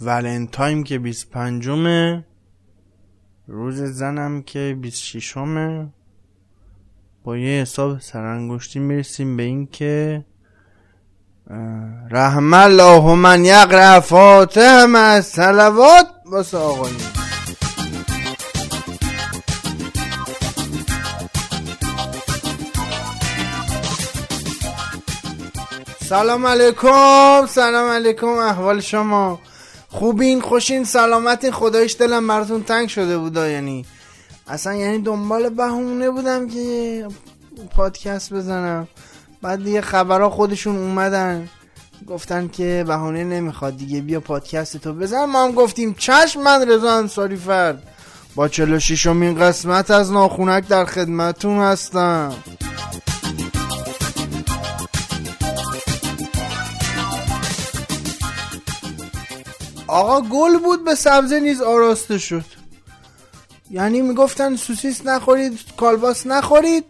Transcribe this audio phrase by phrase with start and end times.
[0.00, 2.24] ولنتایم که 25 مه
[3.46, 5.88] روز زنم که 26 مه
[7.24, 10.24] با یه حساب سرانگشتی می‌رسیم به این که
[12.10, 16.98] رحم الله من یقرأ فاتحه مع سلوات واسه آقایون.
[26.00, 27.46] سلام علیکم.
[27.46, 29.40] سلام علیکم احوال شما.
[29.88, 31.52] خوبین خوشین سلامتین.
[31.52, 33.84] خدایش دلم براتون تنگ شده بودا یعنی.
[34.46, 37.06] اصلا یعنی دنبال بهونه بودم که
[37.76, 38.88] پادکست بزنم.
[39.42, 41.48] بعد دیگه خبرها خودشون اومدن.
[42.06, 45.24] گفتن که بهونه نمی‌خواد دیگه بیا پادکست تو بزن.
[45.24, 47.82] ما هم گفتیم چشم من رضا انصاری فرد.
[48.34, 52.34] با 46 امین قسمت از ناخونک در خدمتون هستم.
[59.88, 62.44] آقا گل بود به سبزه نیز آراسته شد.
[63.70, 66.84] یعنی می‌گفتن سوسیس نخورید کالباس نخورید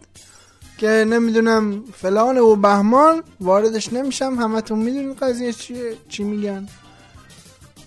[0.77, 6.67] که نمی‌دونم فلان و بهمان واردش نمیشم همتون می‌دونید قضیه چیه چی میگن.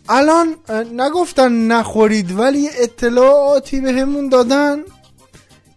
[0.08, 0.56] الان
[0.92, 4.82] نگفتن نخورید ولی اطلاعاتی به همون دادن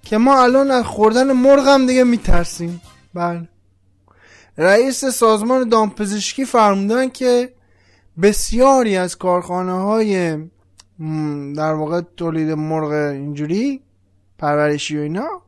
[0.04, 2.82] که ما الان از خوردن مرغ هم دیگه میترسیم.
[3.14, 3.50] بله.
[4.58, 7.55] رئیس سازمان دامپزشکی فرمودن که
[8.22, 10.38] بسیاری از کارخانه های
[11.56, 13.82] در واقع تولید مرغ اینجوری
[14.38, 15.42] پرورشی و اینا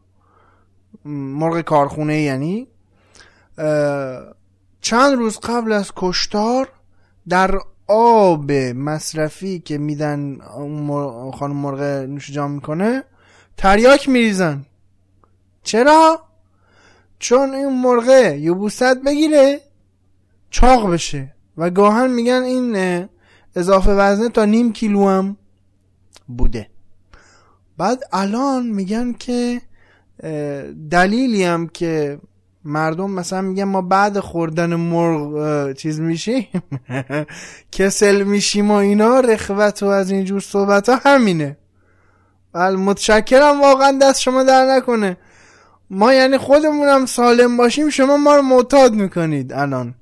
[1.06, 2.68] مرغ کارخونه یعنی
[4.82, 6.70] چند روز قبل از کشتار
[7.30, 10.38] در آب مصرفی که میدن
[11.34, 13.04] خانم مرغ نوش جام می‌کنه
[13.58, 14.66] تریاک میریزن
[15.64, 16.24] چرا؟
[17.20, 19.62] چون این مرغه یبوست بگیره
[20.50, 23.08] چاق بشه و گاهن میگن این
[23.56, 25.38] اضافه وزنه تا نیم کیلو هم
[26.28, 26.70] بوده.
[27.78, 29.62] بعد الان میگن که
[30.90, 32.20] دلیلی هم که
[32.64, 36.48] مردم مثلا میگن ما بعد خوردن مرغ چیز میشیم
[37.72, 41.58] کسل میشیم و اینا رخوت و از اینجور صحبت ها همینه.
[42.54, 45.18] بله متشکرم واقعا دست شما در نکنه.
[45.90, 49.96] ما یعنی خودمونم سالم باشیم شما ما رو معتاد می‌کنید الان.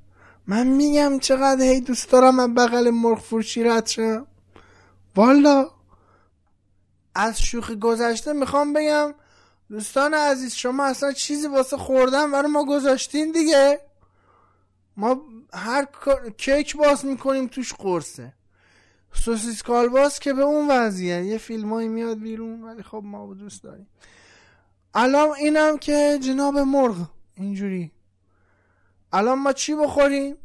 [0.48, 4.28] من میگم چقدر هی دوست دارم من بغل مرغ فروشی رد شم.
[5.16, 5.70] والا.
[7.16, 9.14] از شوخی گذشته می‌خوام بگم
[9.70, 13.80] دوستان عزیز شما اصلا چیزی واسه خوردن برای ما گذاشتین دیگه؟
[14.98, 15.22] ما
[15.54, 15.88] هر
[16.38, 18.34] کیک باز می‌کنیم توش قرصه.
[19.14, 21.26] سوسیس کالباس که به اون وضعیه.
[21.26, 23.88] یه فیلمایی میاد بیرون ولی خب ما دوست داریم.
[24.94, 26.96] الان اینم که جناب مرغ
[27.38, 27.92] اینجوری.
[29.16, 30.36] الان ما چی بخوریم؟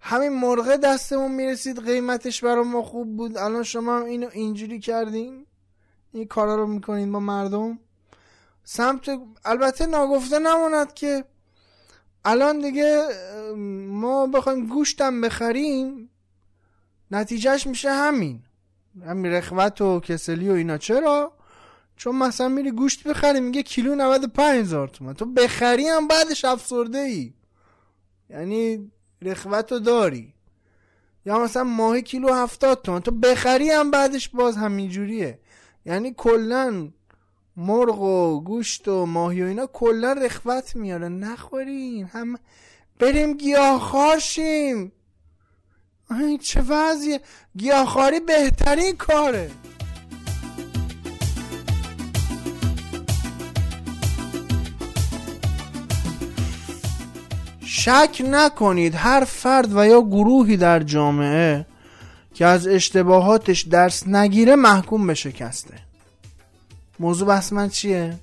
[0.00, 3.36] همین مرغه دستمون می‌رسید قیمتش برای ما خوب بود.
[3.36, 5.46] الان شما هم اینو اینجوری کردین؟
[6.12, 7.78] این کارا رو می‌کنین با مردم؟
[8.64, 11.24] سمت البته ناگفته نماند که
[12.24, 13.08] الان دیگه
[13.88, 16.10] ما بخوایم گوشتم بخریم
[17.10, 18.42] نتیجهش میشه همین.
[19.06, 20.78] همین رخوت و کسلی و اینا.
[20.78, 21.32] چرا؟
[21.96, 26.98] چون مثلا میری گوشت بخری میگه کیلو 95 هزار تومن تو بخری هم بعدش افسرده
[26.98, 27.32] ای
[28.30, 28.90] یعنی
[29.22, 30.34] رخوت رو داری.
[31.26, 33.00] یا مثلا ماه کیلو هفتاد تومن.
[33.00, 35.38] تو بخری هم بعدش باز همینجوریه.
[35.86, 36.88] یعنی کلا
[37.56, 41.08] مرغ و گوشت و ماهی و اینا کلا رخوت میاره.
[41.08, 42.06] نخورین.
[42.06, 42.38] هم
[42.98, 44.92] بریم گیاهخوار شیم
[46.42, 47.20] چه وضعیه؟
[47.56, 49.50] گیاهخواری بهترین کاره.
[57.78, 61.66] شک نکنید هر فرد و یا گروهی در جامعه
[62.34, 65.74] که از اشتباهاتش درس نگیره محکوم به شکسته
[67.00, 68.18] موضوع بحث من چیه؟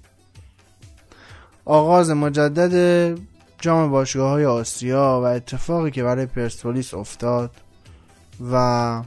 [1.66, 3.18] آغاز مجدد
[3.62, 7.52] جام باشگاه های آسیا و اتفاقی که برای پرسپولیس افتاد
[8.52, 9.02] و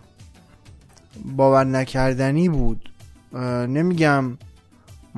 [1.24, 2.90] باور نکردنی بود
[3.68, 4.38] نمیگم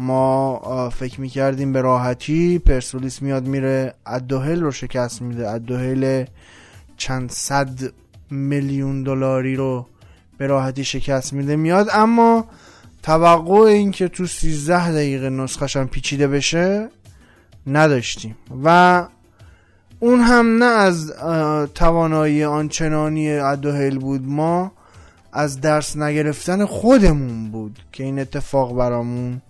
[0.00, 5.50] ما فکر می‌کردیم به راحتی پرسپولیس میاد میره ادوهل رو شکست میده.
[5.50, 6.24] ادوهل
[6.96, 7.70] چند صد
[8.30, 9.86] میلیون دلاری رو
[10.38, 11.56] به راحتی شکست میده.
[11.56, 12.44] میاد اما
[13.02, 16.88] توقع این که تو 13 دقیقه نسخش هم پیچیده بشه
[17.66, 18.36] نداشتیم.
[18.64, 19.06] و
[20.00, 21.12] اون هم نه از
[21.74, 24.72] توانایی آنچنانی ادوهل بود ما
[25.32, 29.42] از درس نگرفتن خودمون بود که این اتفاق برامون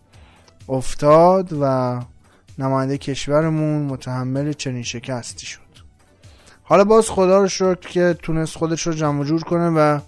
[0.71, 1.99] افتاد و
[2.59, 5.61] نماینده کشورمون متحمل چنین شکستی شد.
[6.63, 9.99] حالا باز خدا رو شکر که تونست خودش رو جمع جور کنه و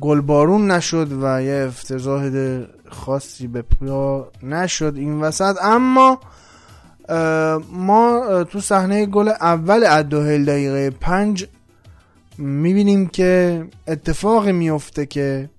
[0.00, 2.30] گلبارون نشد و یه افتضاح
[2.90, 5.56] خاصی به پیا نشد این وسط.
[5.62, 6.20] اما
[7.72, 11.46] ما تو صحنه گل اول ادوهل دقیقه پنج
[12.38, 15.50] می‌بینیم که اتفاقی میفته که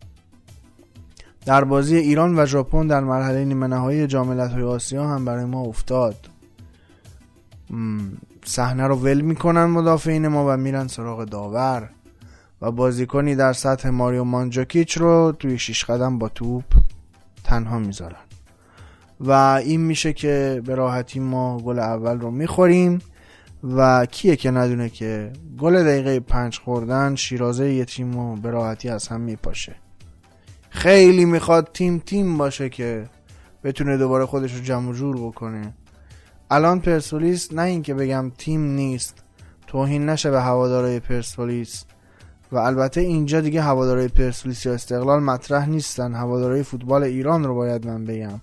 [1.46, 5.62] در بازی ایران و ژاپن در مرحله نیمه نهایی جام های آسیا هم برای ما
[5.62, 6.16] افتاد.
[8.46, 11.90] صحنه رو ول می‌کنن مدافعین ما و میرن سراغ داور
[12.62, 16.64] و بازیکنی در سطح ماریو مانجاکیچ رو توی شیش قدم با توپ
[17.44, 18.16] تنها می‌ذارن.
[19.20, 23.00] و این میشه که به راحتی ما گل اول رو می‌خوریم
[23.64, 28.90] و کیه که ندونه که گل دقیقه پنج خوردن شیرازه یه تیم رو به راحتی
[28.90, 29.76] از هم میپاشه.
[30.74, 33.06] خیلی می‌خواد تیم تیم باشه که
[33.64, 35.74] بتونه دوباره خودش رو جمع جور بکنه.
[36.52, 39.24] الان پرسپولیس نه اینکه بگم تیم نیست
[39.68, 41.84] توهین نشه به هوادارای پرسپولیس.
[42.52, 46.16] و البته اینجا دیگه هوادارای پرسپولیس یا استقلال مطرح نیستن.
[46.16, 48.42] هوادارای فوتبال ایران رو باید من بگم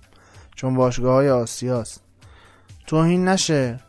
[0.55, 2.01] چون باشگاه های آسیاست.
[2.87, 3.79] توهین نشه.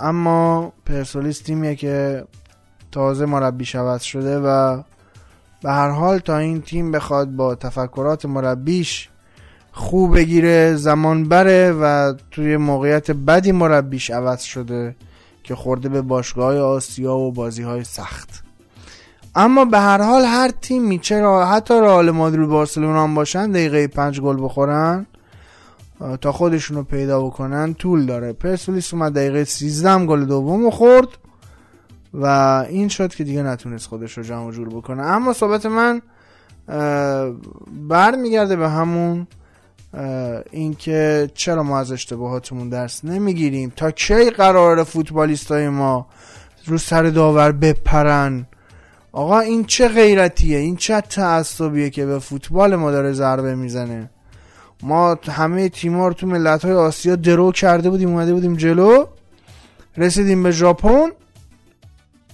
[0.00, 2.24] اما پرسپولیس تیمیه که
[2.92, 4.82] تازه مربی شود شده و
[5.64, 9.08] به هر حال تا این تیم بخواد با تفکرات مربیش
[9.72, 14.96] خوب بگیره زمان بره و توی موقعیت بدی مربیش عوض شده
[15.42, 18.42] که خورده به باشگاه آسیا و بازی های سخت.
[19.34, 24.20] اما به هر حال هر تیمی چرا حتی رئال مادرید بارسلونا هم باشن دقیقه پنج
[24.20, 25.06] گل بخورن
[26.20, 28.32] تا خودشونو پیدا بکنن طول داره.
[28.32, 31.08] پرسپولیس اومد دقیقه 13 گل دوم خورد.
[32.14, 32.26] و
[32.68, 35.02] این شد که دیگه نتونست خودش رو جمع جور بکنه.
[35.02, 36.02] اما صحبت من
[37.88, 39.26] برمیگرده به همون
[40.50, 46.06] اینکه چرا ما از اشتباهاتمون درس نمی‌گیریم؟ تا کی قرار فوتبالیستای ما
[46.66, 48.46] رو سر داور بپرن؟
[49.12, 54.10] آقا این چه غیرتیه؟ این چه تعصبیه که به فوتبال ما داره ضربه می‌زنه؟
[54.82, 59.04] ما همه تیما رو تو ملت های آسیا درو کرده بودیم اومده بودیم جلو
[59.96, 61.08] رسیدیم به ژاپن.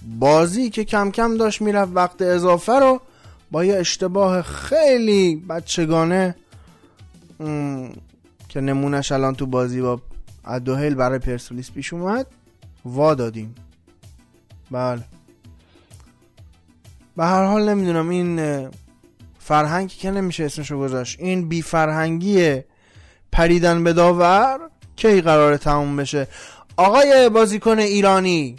[0.03, 3.01] بازی که کم کم داشت می‌رفت وقت اضافه رو
[3.51, 6.35] با یه اشتباه خیلی بچگانه
[8.49, 10.01] که نمونش الان تو بازی با
[10.45, 12.27] ادوهیل برای پرسپولیس پیش اومد
[12.85, 13.55] وا دادیم.
[14.71, 15.03] بله.
[17.17, 18.69] به هر حال نمی‌دونم این
[19.39, 22.61] فرهنگی که نمیشه اسمشو گذاشت این بی فرهنگی
[23.33, 24.61] پریدن به داور
[24.97, 26.29] کی قرار تموم بشه؟
[26.77, 28.57] آقای بازیکن ایرانی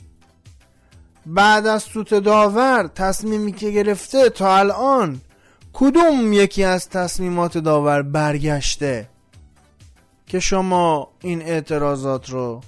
[1.26, 5.22] بعد از سوت داور تصمیمی که گرفته تا الان
[5.74, 9.10] کدوم یکی از تصمیمات داور برگشته؟
[10.26, 12.62] که شما این اعتراضات رو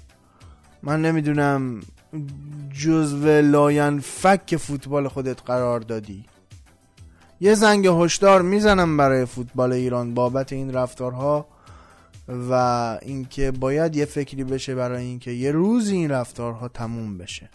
[0.84, 1.82] من نمی‌دونم
[2.84, 6.26] جزو لاین فک فوتبال خودت قرار دادی.
[7.40, 11.46] یه زنگ هشدار می‌زنم برای فوتبال ایران بابت این رفتارها
[12.50, 12.54] و
[13.02, 17.50] اینکه باید یه فکری بشه برای اینکه یه روزی این رفتارها تموم بشه.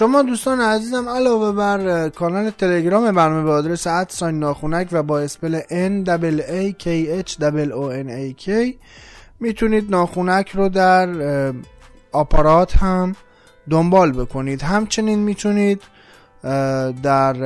[0.00, 5.20] شما دوستان عزیزم علاوه بر کانال تلگرام برنامه به آدرس at sign ناخونک و با
[5.20, 6.06] spell N
[6.40, 6.86] A K
[7.26, 7.32] H
[7.70, 8.74] O N A K
[9.40, 11.08] می‌تونید ناخونک رو در
[12.12, 13.16] آپارات هم
[13.70, 14.62] دنبال بکنید.
[14.62, 15.82] همچنین می‌تونید
[17.02, 17.36] در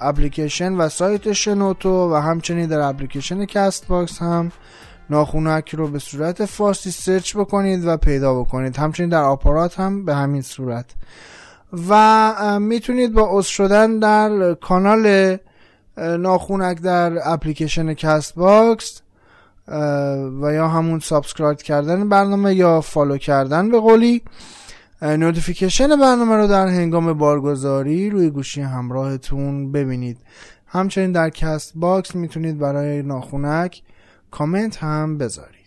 [0.00, 4.52] اپلیکیشن و سایت شنوتو و همچنین در اپلیکیشن Castbox هم
[5.10, 8.76] ناخونک رو به صورت فارسی search بکنید و پیدا بکنید.
[8.76, 10.86] همچنین در آپارات هم به همین صورت.
[11.88, 15.36] و می‌تونید با عضو شدن در کانال
[15.96, 19.02] ناخونک در اپلیکیشن Castbox
[20.42, 24.22] و یا همون subscribe کردن برنامه یا follow کردن به قولی
[25.02, 30.18] notification برنامه رو در هنگام بارگذاری روی گوشی همراهتون ببینید.
[30.66, 33.82] همچنین در Castbox می‌تونید برای ناخونک
[34.30, 35.61] کامنت هم بذارید.